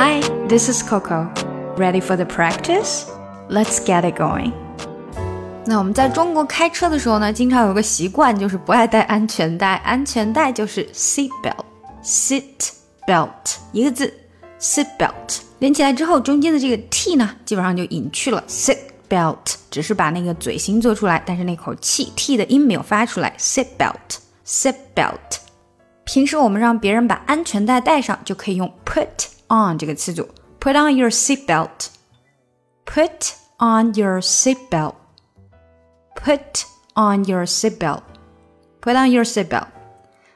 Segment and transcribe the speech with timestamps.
[0.00, 1.28] Hi, this is Coco.
[1.76, 3.06] Ready for the practice?
[3.48, 4.52] Let's get it going.
[5.66, 9.74] 那我们在中国开车的时候呢，经常有个习惯，就是不爱戴安全带。
[9.78, 12.70] 安全带就是 seat belt，seat
[13.08, 14.14] belt 一个字
[14.60, 18.44] ，seat belt 连起来之后，中间的这个 t 呢，基本上就隐去了。
[18.46, 18.78] seat
[19.10, 23.34] belt 只是把那个嘴型做出来，但是那口气 t 的音没有发出来。
[23.36, 25.40] seat belt，seat belt。
[26.04, 29.08] 平时我们让别人把安全带带上，就可以用 put
[29.49, 30.27] on 这个词组，
[30.59, 36.63] put on your seat belt，put on your seat belt，put
[36.95, 39.67] on your seat belt，put on your seat belt。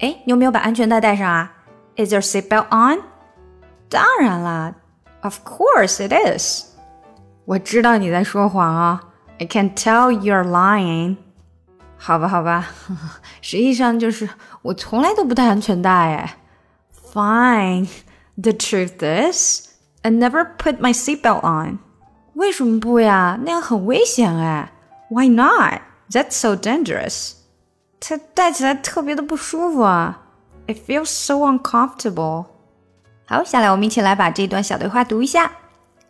[0.00, 1.52] 哎，你有没有把安全带带上啊？
[1.96, 3.00] Is your seat belt on？
[3.88, 4.74] 当然啦
[5.22, 6.64] ，Of course it is。
[7.44, 9.00] 我知道你在说谎啊，
[9.38, 11.16] I can tell you're lying。
[11.96, 12.66] 好吧，好吧，
[13.40, 14.28] 实际上就是
[14.62, 16.36] 我从来都不戴安全带哎。
[17.12, 17.88] Fine.
[18.36, 19.68] The truth is,
[20.02, 21.78] I never put my seatbelt on.
[22.34, 23.38] 为什么不呀？
[23.42, 24.72] 那样很危险哎。
[25.08, 25.80] Why not?
[26.10, 27.32] That's so dangerous.
[27.98, 30.22] 它戴起来特别的不舒服啊。
[30.66, 32.46] It feels so uncomfortable.
[33.30, 35.50] 好，下来我们一起来把这段小对话读一下。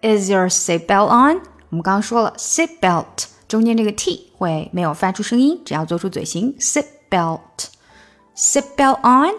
[0.02, 1.40] Is your seat belt on？
[1.70, 6.54] 我们刚刚说了，seat belt 中间这个 t 会没有发出声音，只要做出嘴型。
[6.58, 9.34] seat belt，seat belt on，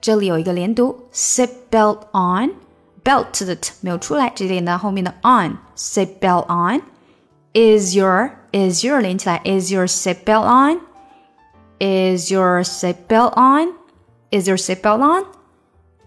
[0.00, 10.24] 这里有一个连读，seat belt on，belt 的 t 没有出来，直接连到后面的 on，seat belt on。Is your is your 连起来，Is your seat
[10.24, 14.98] belt on？Is your seat belt on？Is your seat belt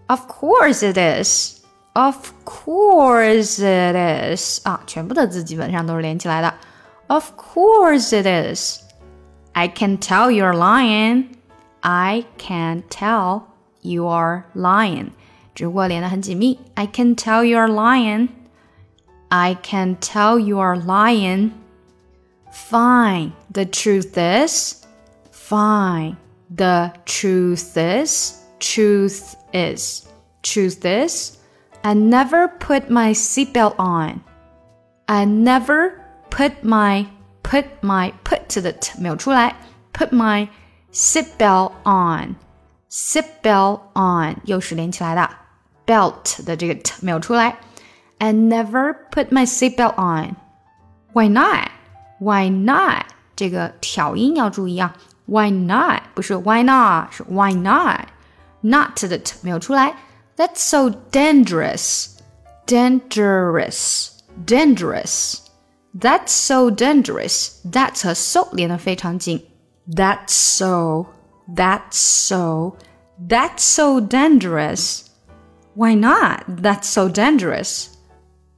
[0.08, 1.60] on？Of course it is.
[1.94, 3.96] Of course it
[4.34, 4.60] is.
[4.64, 6.54] 啊，全部的字基本上都是连起来的。
[7.08, 8.80] Of course it is.
[9.52, 11.36] I can tell you're lying.
[11.80, 13.42] I can tell
[13.82, 15.10] you are lying.
[15.54, 16.58] 只不过连得很紧密。
[16.74, 18.28] I can tell you're lying.
[19.28, 21.52] I can tell you are lying.
[22.50, 23.32] Fine.
[23.52, 24.82] The truth is.
[25.30, 26.16] Fine.
[26.54, 28.38] The truth is.
[28.58, 30.06] Truth is.
[30.42, 31.38] Choose this.
[31.84, 34.20] I never put my seatbelt on.
[35.08, 36.00] I never
[36.30, 37.06] put my
[37.42, 39.56] put my put to the t 没有出来，
[39.92, 40.48] put my
[40.92, 42.36] seatbelt on.
[42.88, 45.28] Seatbelt on 又是连起来的，
[45.84, 47.56] belt 的这个 t 没有出来。
[48.18, 50.36] I never put my seatbelt on.
[51.12, 51.70] Why not?
[52.20, 53.06] Why not?
[53.34, 54.94] 这个挑音要注意啊。
[55.26, 56.02] Why not?
[56.14, 57.12] 不是 Why not?
[57.12, 58.06] 是 Why not?
[58.60, 59.94] not 的 t 没有出来。
[60.36, 62.16] That's so dangerous,
[62.66, 64.08] dangerous,
[64.46, 65.38] dangerous.
[65.94, 67.60] That's so dangerous.
[67.70, 69.46] That's 和 so 连得非常紧。
[69.86, 71.06] That's so,
[71.54, 72.76] that's so,
[73.28, 75.02] that's so dangerous.
[75.74, 76.44] Why not?
[76.62, 77.88] That's so dangerous.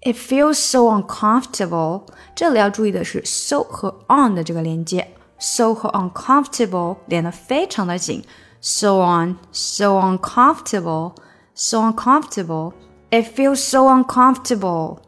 [0.00, 2.06] It feels so uncomfortable.
[2.34, 8.22] 这里要注意的是 so 和 on 的这个连接，so 和 uncomfortable 连得非常的紧。
[8.60, 11.16] so on, so uncomfortable,
[11.54, 12.75] so uncomfortable.
[13.10, 15.00] It feels so uncomfortable.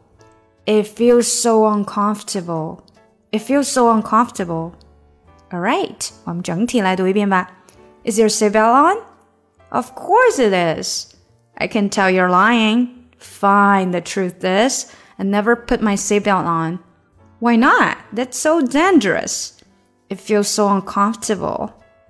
[0.65, 2.83] It feels so uncomfortable.
[3.31, 4.73] It feels so uncomfortable.
[5.51, 7.49] Alright, 我们整体来读一遍吧.
[8.03, 8.97] Is your seatbelt on?
[9.69, 11.13] Of course it is.
[11.55, 12.89] I can tell you're lying.
[13.17, 16.79] Fine, the truth is, I never put my seatbelt on.
[17.39, 17.97] Why not?
[18.13, 19.57] That's so dangerous.
[20.09, 21.73] It feels so uncomfortable.